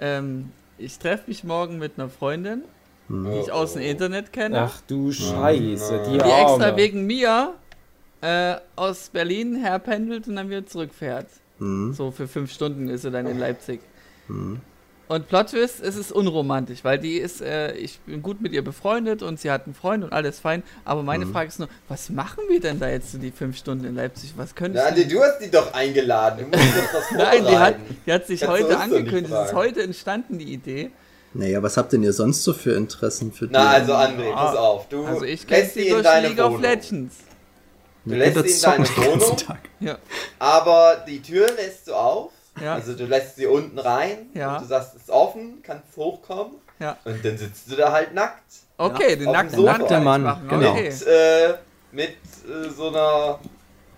[0.00, 2.62] Ähm, ich treffe mich morgen mit einer Freundin,
[3.08, 3.30] Hm.
[3.30, 7.54] die ich aus dem Internet kenne, Ach du Scheiße, die die extra wegen mir
[8.20, 11.26] äh, aus Berlin herpendelt und dann wieder zurückfährt.
[11.58, 11.92] Hm.
[11.94, 13.80] So für fünf Stunden ist sie dann in Leipzig.
[15.08, 18.62] Und Plot Twist, es ist unromantisch, weil die ist, äh, ich bin gut mit ihr
[18.62, 20.62] befreundet und sie hat einen Freund und alles fein.
[20.84, 21.32] Aber meine Mhm.
[21.32, 24.34] Frage ist nur, was machen wir denn da jetzt so die fünf Stunden in Leipzig?
[24.36, 26.44] Was können Na, Andi, du hast die doch eingeladen.
[26.50, 27.76] Du musst doch was Nein, die hat,
[28.06, 29.32] die hat sich Kannst heute angekündigt.
[29.32, 30.90] Es ist heute entstanden, die Idee.
[31.32, 33.52] Naja, was habt denn ihr sonst so für Interessen für die?
[33.52, 34.88] Na, also André, Ah, pass auf.
[34.90, 36.62] Du Also ich kenne sie durch deine League of Wohnung.
[36.62, 37.16] Legends.
[38.08, 39.58] Du lässt sie in deine Wohnung, Tag.
[39.80, 39.98] Ja,
[40.38, 42.32] aber die Tür lässt du auf.
[42.60, 42.74] Ja.
[42.74, 44.30] Also du lässt sie unten rein.
[44.34, 44.54] Ja.
[44.56, 46.54] Und du sagst, es ist offen, kannst hochkommen.
[46.80, 46.96] ja.
[47.04, 48.42] Und dann sitzt du da halt nackt.
[48.76, 50.00] Okay, den nackten Sofa.
[50.00, 50.48] Mann machen.
[50.48, 50.70] genau.
[50.72, 50.90] Okay.
[50.90, 51.54] Mit, äh,
[51.92, 52.10] mit
[52.66, 53.38] äh, so einer.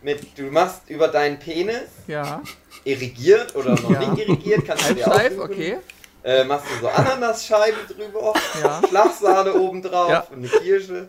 [0.03, 2.41] Mit, du machst über deinen Penis Ja,
[2.85, 3.99] irrigiert oder noch Ja.
[4.09, 5.41] nicht irrigiert, kannst du dir aussuchen.
[5.41, 5.79] okay.
[6.23, 8.81] Äh, machst du so Ananasscheiben drüber, Ja.
[8.89, 10.27] Schlagsahne oben drauf Ja.
[10.31, 11.09] und eine Kirsche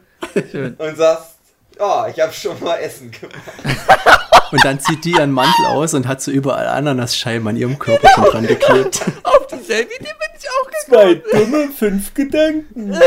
[0.52, 0.76] Schön.
[0.76, 1.36] und sagst,
[1.82, 3.36] ja, ich habe schon mal Essen gemacht.
[4.52, 8.10] Und dann zieht die ihren Mantel aus und hat so überall Ananasscheiben an ihrem Körper
[8.14, 9.00] schon dran geklebt.
[9.24, 12.94] Auf dieselbe Idee bin ich auch Zwei dumme, fünf Gedanken.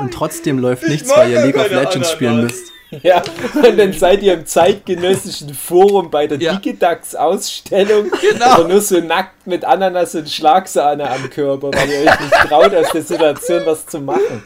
[0.00, 2.52] Und trotzdem läuft Ich nichts, weil ihr League of Legends spielen Ananas.
[2.52, 2.72] müsst.
[3.02, 3.22] Ja,
[3.54, 6.54] und dann seid ihr im zeitgenössischen Forum bei der Ja.
[6.54, 8.10] Digidax-Ausstellung.
[8.20, 8.44] Genau.
[8.46, 12.72] Aber nur so nackt mit Ananas und Schlagsahne am Körper, weil ihr euch nicht traut,
[12.74, 14.44] aus der Situation was zu machen.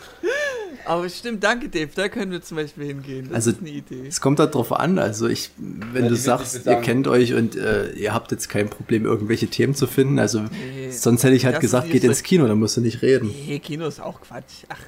[0.89, 3.27] Aber stimmt, danke Dave, da können wir zum Beispiel hingehen.
[3.29, 4.07] Das Also, ist eine Idee.
[4.09, 7.57] Es kommt halt drauf an, also ich, wenn Ja, du sagst, ihr kennt euch und
[7.57, 10.91] äh, ihr habt jetzt kein Problem, irgendwelche Themen zu finden, also Nee.
[10.91, 13.33] sonst hätte ich halt Das gesagt, geht ins Kino, dann musst du nicht reden.
[13.47, 14.65] Nee, Kino ist auch Quatsch.
[14.71, 14.79] Ach,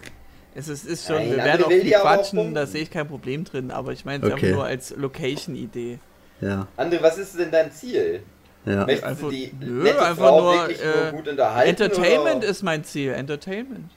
[0.54, 3.44] es ist, ist schon, Nein, wir werden auch viel quatschen, da sehe ich kein Problem
[3.44, 4.46] drin, aber ich meine es Okay.
[4.46, 5.98] einfach nur als Location-Idee.
[6.40, 8.22] Ja, André, was ist denn dein Ziel?
[8.64, 8.86] ja.
[8.86, 11.68] Möchtest Einfach- du die nö, nette einfach Frau nur, wirklich äh, nur gut unterhalten?
[11.70, 12.46] Entertainment oder?
[12.48, 13.90] ist mein Ziel, Entertainment.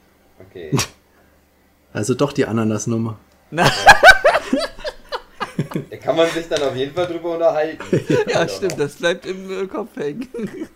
[0.50, 0.72] Okay.
[1.94, 3.18] Also doch die Ananas-Nummer.
[5.90, 7.84] Da kann man sich dann auf jeden Fall drüber unterhalten.
[8.30, 10.28] Ja, stimmt, das bleibt im äh, Kopf hängen.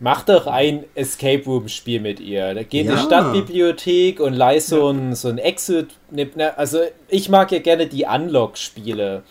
[0.00, 2.54] Mach doch ein Escape Room Spiel mit ihr.
[2.54, 3.02] Da geht in die Ja.
[3.02, 5.88] Stadtbibliothek und leih so ein, so ein Exit.
[6.10, 9.22] ne, Also ich mag ja gerne die Unlock-Spiele.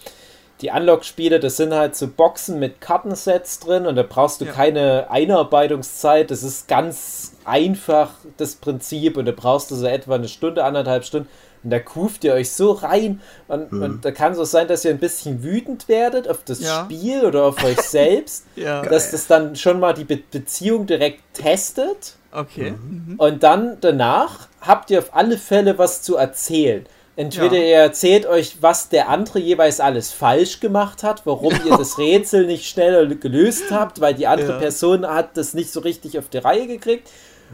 [0.61, 4.51] Die Unlock-Spiele, das sind halt so Boxen mit Kartensets drin und da brauchst du Ja.
[4.53, 6.31] keine Einarbeitungszeit.
[6.31, 11.03] Das ist ganz einfach das Prinzip und da brauchst du so etwa eine Stunde, anderthalb
[11.05, 11.27] Stunden.
[11.63, 14.85] Und da kuft ihr euch so rein und, und da kann es auch sein, dass
[14.85, 16.85] ihr ein bisschen wütend werdet auf das Ja.
[16.85, 21.21] Spiel oder auf euch selbst Ja, dass das dann schon mal die Be Beziehung direkt
[21.33, 22.71] testet okay.
[22.71, 23.15] Mhm.
[23.17, 26.85] und dann danach habt ihr auf alle Fälle was zu erzählen.
[27.17, 27.63] Entweder Ja.
[27.63, 32.45] ihr erzählt euch, was der andere jeweils alles falsch gemacht hat, warum ihr das Rätsel
[32.45, 34.57] nicht schneller gelöst habt, weil die andere Ja.
[34.59, 37.09] Person hat das nicht so richtig auf die Reihe gekriegt.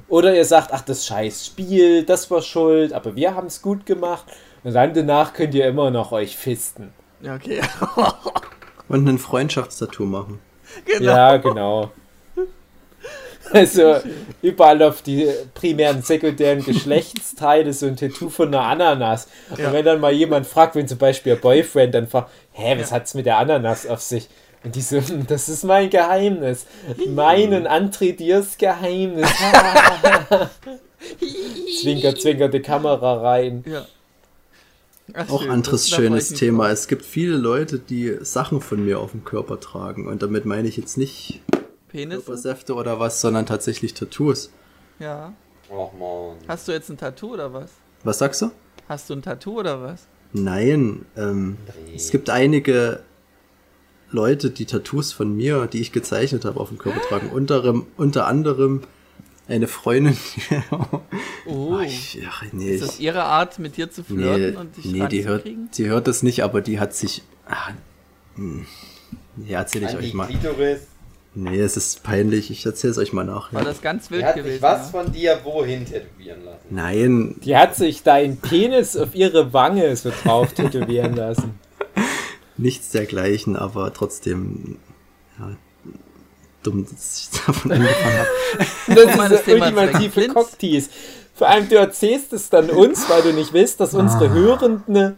[0.10, 3.86] Oder ihr sagt, ach, das scheiß Spiel, das war schuld, aber wir haben es gut
[3.86, 4.26] gemacht.
[4.64, 6.94] Und dann danach könnt ihr immer noch euch fisten.
[7.22, 7.62] Ja, okay.
[8.90, 10.40] Und ein Freundschaftstattoo machen.
[10.86, 11.06] genau.
[11.12, 11.92] Ja, genau.
[13.52, 13.98] Also
[14.42, 19.28] überall auf die primären, sekundären Geschlechtsteile so ein Tattoo von einer Ananas.
[19.58, 19.68] Ja.
[19.68, 22.90] Und wenn dann mal jemand fragt, wenn zum Beispiel ihr Boyfriend dann fragt, hä, was
[22.90, 22.96] Ja.
[22.96, 24.28] hat's mit der Ananas auf sich?
[24.64, 26.66] Und die so, "Hm, das ist mein Geheimnis.
[27.10, 29.30] Mein und André Diers Geheimnis.
[31.82, 33.64] zwinker, zwinker die Kamera rein.
[33.68, 33.86] Ja.
[35.14, 36.64] Ach, Auch schön, anderes schönes Thema.
[36.66, 36.74] drauf.
[36.74, 40.08] Es gibt viele Leute, die Sachen von mir auf dem Körper tragen.
[40.08, 41.42] Und damit meine ich jetzt nicht
[41.94, 42.26] Penis?
[42.26, 44.52] Körpersäfte oder was, sondern tatsächlich Tattoos.
[45.00, 45.34] Ja.
[45.70, 46.38] Och man.
[46.48, 47.72] Hast du jetzt ein Tattoo oder was?
[48.04, 48.52] Was sagst du?
[48.90, 50.08] Hast du ein Tattoo oder was?
[50.34, 51.58] Nein, ähm,
[51.96, 53.02] es gibt einige
[54.10, 57.30] Leute, die Tattoos von mir, die ich gezeichnet habe, auf dem Körper tragen.
[57.30, 58.82] Unter, unter anderem
[59.48, 60.18] eine Freundin.
[61.46, 61.82] Oh.
[61.82, 64.86] ich, ach, nee, ist das ich, ihre Art, mit dir zu nee, flirten und dich
[64.86, 67.22] nee die, hört, die hört das nicht, aber die hat sich.
[67.46, 67.72] Ah,
[68.36, 68.66] hm,
[69.46, 70.28] ja, erzähle ich An die euch mal.
[70.28, 70.88] Klitoris.
[71.36, 72.52] Nee, es ist peinlich.
[72.52, 73.56] Ich erzähl's euch mal nachher.
[73.58, 74.54] War das ganz wild Die hat gewesen.
[74.54, 75.00] sich was ja?
[75.04, 76.60] von dir wohin tätowieren lassen?
[76.70, 81.60] Nein, Die hat sich deinen Penis auf ihre Wange so drauf tätowieren lassen.
[82.58, 84.78] nichts dergleichen, aber trotzdem,
[85.40, 85.56] ja,
[86.62, 88.28] dumm, dass ich davon angefangen habe.
[89.06, 90.28] Das mal ist das der ultimative.
[90.28, 90.90] Cocktease.
[91.34, 95.16] Vor allem, du erzählst es dann uns, weil du nicht willst, dass unsere Hörenden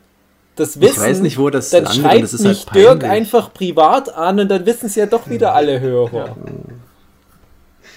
[0.56, 1.02] das wissen.
[1.02, 3.10] weiß nicht, wo das Dann landet schreibt das ist halt nicht Dirk peinlich.
[3.10, 6.36] einfach privat an und dann wissen es ja doch wieder alle Hörer.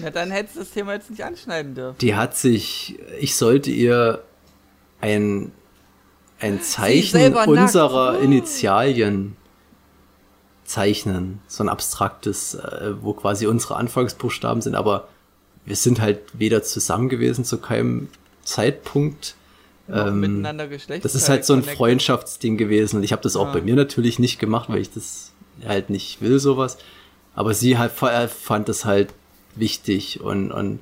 [0.00, 1.98] Na, dann hättest du das Thema jetzt nicht anschneiden dürfen.
[1.98, 4.22] Die hat sich, ich sollte ihr
[5.00, 5.52] ein,
[6.40, 7.48] ein Zeichen selber nackt.
[7.48, 9.36] unserer Initialien
[10.64, 11.40] zeichnen.
[11.48, 15.08] So ein abstraktes, äh, wo quasi unsere Anfangsbuchstaben sind, aber
[15.64, 18.08] wir sind halt weder zusammen gewesen zu keinem
[18.42, 19.34] Zeitpunkt.
[19.90, 21.04] Ähm, miteinander Geschlecht.
[21.04, 23.52] Das ist halt so ein Freundschaftsding gewesen und ich habe das auch Ja.
[23.54, 25.32] bei mir natürlich nicht gemacht, weil ich das
[25.66, 26.76] halt nicht will, sowas.
[27.34, 29.14] Aber sie halt fa- fand das halt
[29.56, 30.80] wichtig und, und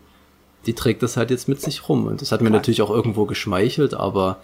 [0.66, 2.07] die trägt das halt jetzt mit sich rum.
[2.07, 4.42] Und das hat mir natürlich auch irgendwo geschmeichelt, aber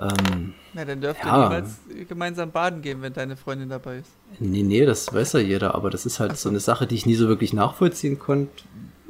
[0.00, 1.42] ähm, Na, dann dürft ihr Ja.
[1.48, 1.78] niemals
[2.08, 4.10] gemeinsam baden gehen, wenn deine Freundin dabei ist.
[4.38, 7.04] nee, nee, das weiß ja jeder, aber das ist halt so eine Sache, die ich
[7.04, 8.50] nie so wirklich nachvollziehen konnte.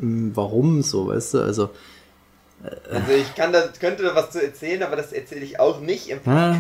[0.01, 1.39] Hm, Warum so, weißt du?
[1.43, 1.71] Also,
[2.91, 6.09] Also ich kann da, könnte da was zu erzählen, aber das erzähle ich auch nicht
[6.09, 6.53] im ja,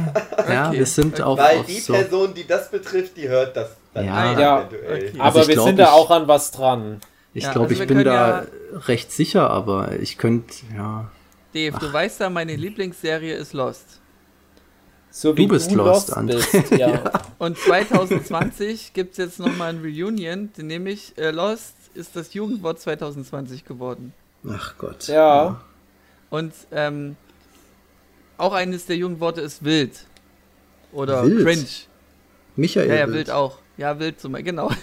[0.48, 0.78] ja Okay.
[0.78, 1.92] wir sind auf, Weil auf die so.
[1.92, 4.38] Person, die das betrifft, die hört das dann Ja.
[4.38, 4.58] Ja.
[4.60, 5.08] eventuell.
[5.08, 5.20] Okay.
[5.20, 7.00] Aber ich wir glaub, sind da auch an was dran.
[7.34, 8.46] Ich Ja, glaube, also ich bin da ja-
[8.86, 11.10] recht sicher, aber ich könnte, ja.
[11.52, 14.00] Dave, du weißt ja, meine Lieblingsserie ist Lost.
[15.10, 16.34] So wie Du bist lost, André.
[16.52, 16.70] bist.
[16.78, 17.10] Ja.
[17.38, 22.80] Und 2020 gibt es jetzt nochmal ein Reunion, denn nämlich äh, Lost ist das Jugendwort
[22.80, 24.12] 2020 geworden.
[24.48, 25.08] Ach Gott.
[25.08, 25.60] ja.
[26.30, 27.16] Und ähm,
[28.36, 29.92] auch eines der Jugendworte ist wild.
[30.92, 31.44] Oder Wild?
[31.44, 31.66] cringe.
[32.56, 32.88] Michael.
[32.88, 33.16] Ja, ja, Wild.
[33.16, 33.58] wild auch.
[33.76, 34.70] Ja, wild zum genau.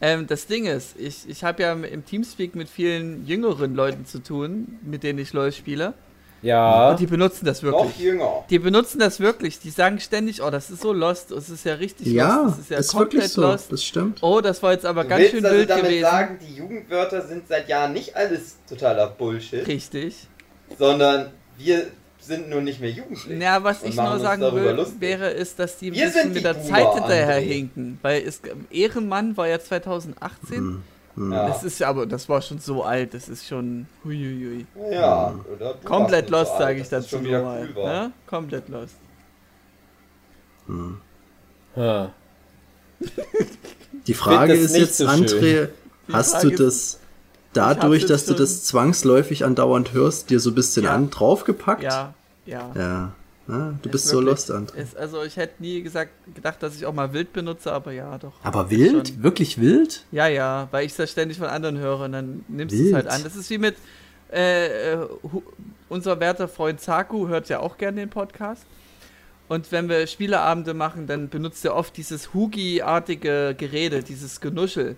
[0.00, 4.22] Ähm, das Ding ist, ich, ich habe ja im Teamspeak mit vielen jüngeren Leuten zu
[4.22, 5.92] tun, mit denen ich LOL spiele.
[6.40, 6.90] Ja.
[6.92, 7.98] Und die benutzen das Noch wirklich.
[7.98, 8.44] jünger.
[8.48, 9.58] Die benutzen das wirklich.
[9.58, 11.32] Die sagen ständig, oh, das ist so lost.
[11.32, 12.50] Es ist ja richtig Ja, lost.
[12.50, 13.42] Das ist ja ist komplett wirklich so.
[13.42, 13.72] lost.
[13.72, 14.22] Das stimmt.
[14.22, 16.02] Oh, das war jetzt aber Du ganz willst schön also wild damit gewesen.
[16.02, 20.28] sagen, die Jugendwörter sind seit Jahren nicht alles totaler Bullshit, Richtig.
[20.78, 21.86] Sondern wir
[22.20, 23.38] sind nur nicht mehr jugendlich.
[23.38, 25.00] Na, was ich nur sagen will, lustig.
[25.00, 27.40] wäre, ist, dass die ein Wir bisschen sind mit die der Boomer, Zeit hinterher André.
[27.46, 27.98] hinken.
[28.02, 30.82] Weil es, Ehrenmann war ja 2018.
[31.16, 31.48] Ja.
[31.48, 33.14] Das ist ja aber, das war schon so alt.
[33.14, 34.66] Das ist schon, huiuiui.
[34.92, 37.68] ja, oder du Komplett lost, so sage ich dazu schon wieder mal.
[37.74, 37.84] cool.
[37.84, 38.12] Ne?
[38.26, 38.94] Komplett lost.
[41.76, 42.10] Ja.
[44.06, 45.68] Die Frage ist jetzt, so André,
[46.08, 47.00] Die hast du ist- das
[47.52, 50.94] dadurch, dass du das zwangsläufig andauernd hörst, dir so ein bisschen Ja.
[50.94, 51.82] an draufgepackt?
[51.82, 52.14] Ja,
[52.46, 52.70] ja.
[52.74, 53.12] Ja.
[53.50, 54.74] Ah, du Ist bist so wirklich- lost, André.
[54.76, 58.18] Ist, also ich hätte nie gesagt, gedacht, dass ich auch mal wild benutze, aber ja,
[58.18, 58.34] doch.
[58.42, 59.08] Aber wild?
[59.08, 59.22] Schon.
[59.22, 60.04] Wirklich wild?
[60.12, 63.06] Ja, ja, weil ich das ständig von anderen höre und dann nimmst du es halt
[63.08, 63.24] an.
[63.24, 63.76] Das ist wie mit
[64.30, 64.98] äh, äh,
[65.88, 68.64] unser werter Freund Zaku hört ja auch gerne den Podcast.
[69.48, 74.96] Und wenn wir Spieleabende machen, dann benutzt er oft dieses Hugi-artige Gerede, dieses Genuschel.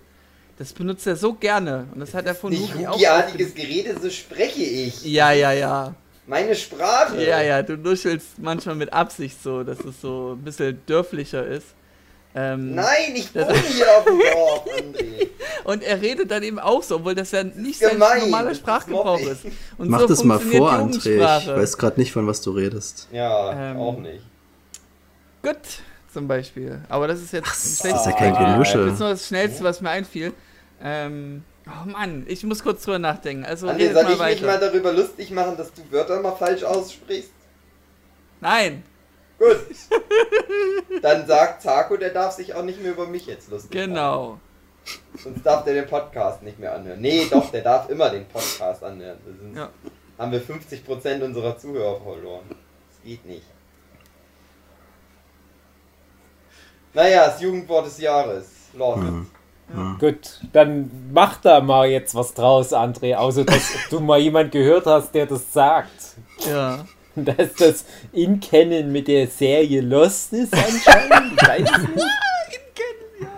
[0.57, 1.87] Das benutzt er so gerne.
[1.93, 2.95] Und das hat er von Nicht Hugi auch.
[2.95, 5.03] Hugi-artiges Gerede, so spreche ich.
[5.03, 5.93] Ja, ja, ja.
[6.27, 7.23] Meine Sprache.
[7.23, 11.67] Ja, ja, du nuschelst manchmal mit Absicht so, dass es so ein bisschen dörflicher ist.
[12.33, 15.27] Ähm, Nein, ich Das- wohne hier auf dem Dorf, André.
[15.65, 18.57] Und er redet dann eben auch so, obwohl das ja nicht ist sein normaler das
[18.59, 19.45] Sprachgebrauch ist.
[19.77, 21.39] Und Mach so das mal vor, André.
[21.41, 23.09] Ich weiß gerade nicht, von was du redest.
[23.11, 24.23] Ja, Ähm, auch nicht.
[25.43, 25.57] Gut,
[26.11, 26.81] zum Beispiel.
[26.89, 27.51] Aber das ist jetzt ein
[27.91, 28.33] Das ist ja kein.
[28.35, 28.85] Genuschel.
[28.85, 30.33] Das ist nur das Schnellste, was mir einfiel.
[30.83, 33.45] Ähm, oh Mann, ich muss kurz drüber nachdenken.
[33.45, 34.67] Also André, redet soll mal ich mich mal weiter.
[34.67, 37.31] darüber lustig machen, dass du Wörter mal falsch aussprichst?
[38.39, 38.83] Nein,
[39.37, 39.57] Gut.
[41.01, 43.89] Dann sagt Zaku, der darf sich auch nicht mehr über mich jetzt lustig machen.
[43.89, 44.39] genau.
[45.23, 47.01] Sonst darf der den Podcast nicht mehr anhören.
[47.01, 49.17] Nee, doch, der darf immer den Podcast anhören.
[49.25, 49.69] Sind, Ja.
[50.17, 52.43] Haben wir 50% unserer Zuhörer verloren.
[52.49, 53.45] Das geht nicht.
[56.93, 58.45] Naja, das Jugendwort des Jahres.
[58.73, 59.03] Lost.
[59.99, 63.15] Gut, dann mach da mal jetzt was draus, André.
[63.15, 66.15] Außer dass du mal jemand gehört hast, der das sagt.
[66.49, 66.85] Ja.
[67.13, 71.33] Dass das in Kennen mit der Serie Lost ist anscheinend.
[71.41, 72.07] Ich weiß es nicht.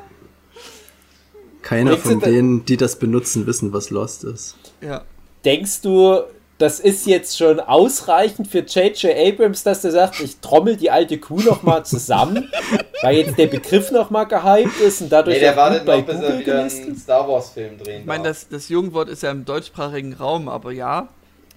[1.63, 4.57] Keiner Denkst von denen, die das benutzen, wissen, was Lost ist.
[4.79, 5.01] Ja.
[5.43, 6.21] Denkst du,
[6.59, 9.05] das ist jetzt schon ausreichend für J.J.
[9.17, 12.49] Abrams, dass du sagst, ich trommel die alte Kuh nochmal zusammen,
[13.01, 16.39] weil jetzt der Begriff nochmal gehypt ist und dadurch Nee, der wartet noch, bis er
[16.39, 16.85] wieder gelistet?
[16.87, 20.47] einen Star Wars Film drehen Ich meine, das, das Jugendwort ist ja im deutschsprachigen Raum,
[20.47, 21.07] aber ja.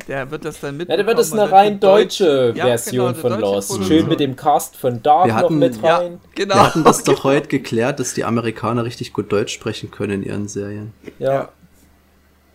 [0.09, 0.99] Der wird das dann Ja, mitbekommen.
[0.99, 3.69] dann wird es und eine rein für Deutsch- deutsche Ja, Version genau, von deutsche Lost.
[3.69, 3.99] Produktion.
[3.99, 6.21] Schön mit dem Cast von Dark Wir noch hatten- mit Ja, rein.
[6.35, 6.55] genau.
[6.55, 10.23] Wir hatten das doch heute geklärt, dass die Amerikaner richtig gut Deutsch sprechen können in
[10.23, 10.93] ihren Serien.
[11.19, 11.49] Ja.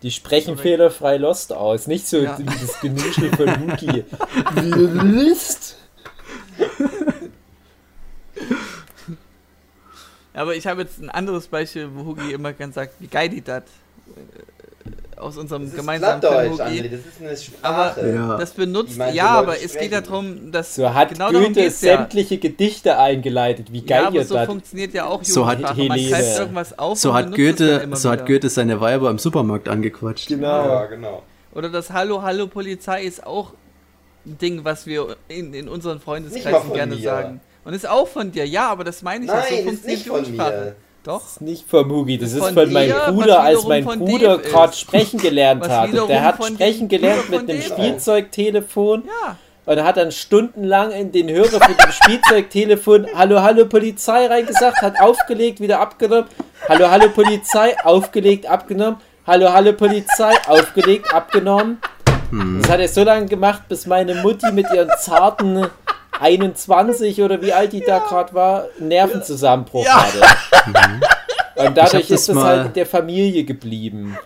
[0.02, 0.62] Die sprechen Korrekt.
[0.62, 1.86] fehlerfrei Lost aus.
[1.86, 2.36] Nicht so Ja.
[2.40, 4.04] dieses Genuschel von Wookie.
[4.56, 5.76] List.
[10.34, 13.42] Aber ich habe jetzt ein anderes Beispiel, wo Hugi immer gern sagt, wie geil die
[13.42, 13.64] das
[15.22, 18.00] aus unserem Das ist gemeinsamen Plattdeutsch, André, das ist eine Sprache.
[18.00, 18.36] Aber Ja.
[18.36, 21.80] das benutzt, ja, aber es geht ja darum, dass So hat genau darum Goethe geht's
[21.82, 21.96] ja.
[21.98, 23.72] sämtliche Gedichte eingeleitet.
[23.72, 24.46] Wie geil Ja, aber ihr so das.
[24.46, 28.26] funktioniert ja auch So hat irgendwas auf So hat Goethe, so hat.
[28.26, 30.28] Goethe seine Weiber im Supermarkt angequatscht.
[30.28, 30.66] Genau.
[30.66, 31.22] Ja, genau.
[31.54, 33.52] Oder das Hallo, Hallo Polizei ist auch
[34.24, 37.02] ein Ding, was wir in, in unseren Freundeskreisen gerne mir.
[37.02, 37.40] sagen.
[37.64, 39.98] Und ist auch von dir, ja, aber das meine ich ja, so Nein, ist funktioniert
[39.98, 40.76] nicht von mir.
[41.04, 41.20] Doch.
[41.20, 44.72] Das ist nicht von Mugi, das ist Von von meinem Bruder, als mein Bruder gerade
[44.72, 45.92] sprechen gelernt hat.
[45.92, 49.04] Und der hat sprechen gelernt mit dem Dave Spielzeugtelefon.
[49.06, 49.36] Ja.
[49.64, 54.80] Und er hat dann stundenlang in den Hörer von dem Spielzeugtelefon Hallo, hallo Polizei reingesagt,
[54.80, 56.26] hat aufgelegt, wieder abgenommen.
[56.68, 59.00] Hallo, hallo Polizei, aufgelegt, abgenommen.
[59.26, 61.78] Hallo, hallo Polizei, aufgelegt, abgenommen.
[62.60, 65.66] Das hat er so lange gemacht, bis meine Mutti mit ihren zarten
[66.22, 70.06] 21 oder wie alt die da gerade war, Nervenzusammenbruch Ja.
[70.06, 70.20] hatte.
[71.56, 74.16] Und dadurch das ist das mal- halt der Familie geblieben.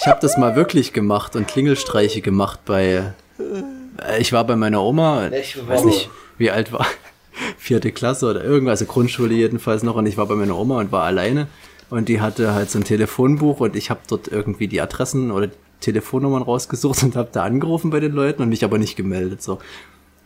[0.00, 3.12] Ich habe das mal wirklich gemacht und Klingelstreiche gemacht bei.
[3.38, 6.86] äh, Ich war bei meiner Oma, ich weiß nicht, wie alt war,
[7.56, 9.96] vierte Klasse oder irgendwas, also Grundschule jedenfalls noch.
[9.96, 11.46] Und ich war bei meiner Oma und war alleine.
[11.88, 15.48] Und die hatte halt so ein Telefonbuch und ich habe dort irgendwie die Adressen oder
[15.80, 19.40] Telefonnummern rausgesucht und habe da angerufen bei den Leuten und mich aber nicht gemeldet.
[19.42, 19.58] So,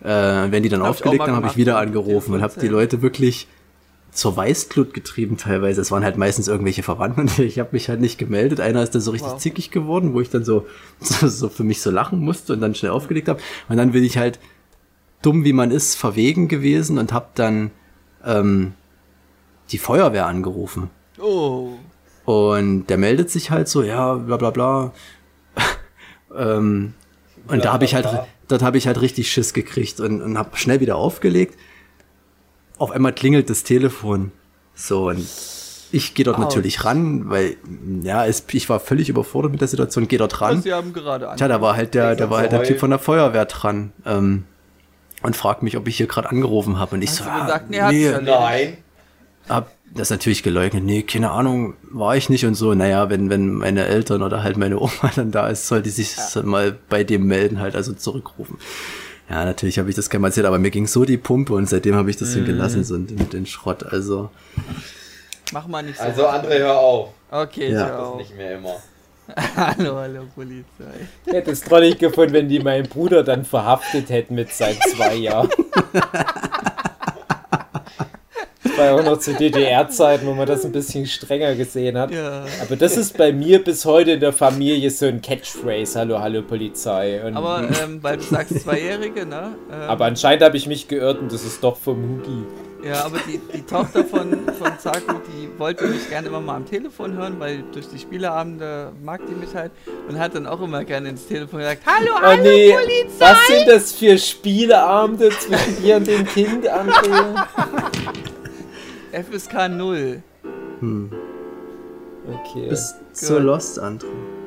[0.02, 2.68] äh, wenn die dann Hab aufgelegt haben, habe ich wieder angerufen und habe die.
[2.68, 3.48] Leute wirklich
[4.12, 5.80] zur Weißglut getrieben teilweise.
[5.80, 8.60] Es waren halt meistens irgendwelche Verwandten und ich habe mich halt nicht gemeldet.
[8.60, 9.38] Einer ist dann so richtig Wow.
[9.38, 10.66] zickig geworden, wo ich dann so,
[11.00, 13.40] so, so für mich so lachen musste und dann schnell aufgelegt habe.
[13.68, 14.38] Und dann bin ich halt
[15.22, 17.70] dumm wie man ist, verwegen gewesen und habe dann
[18.24, 18.72] ähm,
[19.70, 20.90] die Feuerwehr angerufen.
[21.20, 21.72] Oh.
[22.24, 24.92] Und der meldet sich halt so, ja, bla bla bla.
[26.36, 26.94] ähm,
[27.46, 28.26] und Bla, da habe ich halt, bla.
[28.50, 31.58] Dort habe ich halt richtig Schiss gekriegt und, und habe schnell wieder aufgelegt.
[32.78, 34.32] Auf einmal klingelt das Telefon.
[34.74, 35.26] So, und
[35.92, 36.42] ich gehe dort Ouch.
[36.42, 37.56] natürlich ran, weil,
[38.02, 40.62] ja, es, ich war völlig überfordert mit der Situation, gehe dort ran.
[40.62, 41.36] Sie haben gerade an.
[41.36, 42.62] Tja, da war halt der, da war halt der.
[42.62, 43.92] Typ von der Feuerwehr dran.
[44.06, 44.44] Ähm,
[45.22, 46.94] und fragt mich, ob ich hier gerade angerufen habe.
[46.94, 48.22] Und ich Hast so, ah, gesagt, nee, erledigt.
[48.22, 48.76] Nein.
[49.48, 50.84] hab das natürlich geleugnet.
[50.84, 52.74] Nee, keine Ahnung, war ich nicht und so.
[52.74, 56.14] Naja, wenn, wenn meine Eltern oder halt meine Oma dann da ist, soll die sich
[56.44, 58.58] mal bei dem melden, halt also zurückrufen.
[59.28, 61.94] Ja, natürlich habe ich das keinem erzählt, aber mir ging so die Pumpe und seitdem
[61.94, 62.46] habe ich das Mhm.
[62.46, 63.84] hingelassen, so mit den Schrott.
[63.84, 64.30] Also,
[65.52, 66.04] Mach mal nicht so.
[66.04, 67.08] Also, André, hör auf.
[67.30, 67.86] okay, Ja.
[67.86, 68.16] hör Das auf.
[68.18, 68.76] nicht mehr immer.
[69.56, 70.64] Hallo, hallo, Polizei.
[71.26, 75.14] Ich hätte es trollig gefunden, wenn die meinen Bruder dann verhaftet hätten mit seinen zwei
[75.14, 75.48] Jahren.
[78.80, 82.10] War ja auch noch zu DDR-Zeiten, wo man das ein bisschen strenger gesehen hat.
[82.12, 82.44] Ja.
[82.62, 85.98] Aber das ist bei mir bis heute in der Familie so ein Catchphrase.
[85.98, 87.22] Hallo, hallo Polizei.
[87.22, 89.54] Und, Aber ähm, weil du sagst Zweijährige, ne?
[89.70, 92.46] Ähm, aber anscheinend habe ich mich geirrt und das ist doch vom Hugi.
[92.82, 96.64] Ja, aber die, die Tochter von, von Zaku, die wollte mich gerne immer mal am
[96.64, 99.72] Telefon hören, weil durch die Spieleabende mag die mich halt
[100.08, 103.18] und hat dann auch immer gerne ins Telefon gesagt, Hallo, Oh hallo nee, Polizei!
[103.18, 107.44] was sind das für Spieleabende zwischen dir und dem Kind, André?
[109.12, 110.22] FSK 0.
[112.28, 112.68] Okay.
[112.68, 114.06] bis zur Lost, André.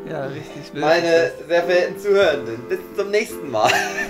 [0.09, 0.83] Ja, richtig wild.
[0.83, 3.71] Meine sehr verehrten Zuhörenden, bis zum nächsten Mal.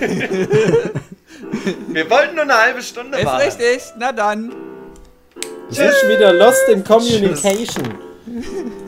[1.88, 3.42] Wir wollten nur eine halbe Stunde Ist machen.
[3.42, 4.52] richtig, na dann.
[5.70, 7.94] Sind schon wieder lost in Communication.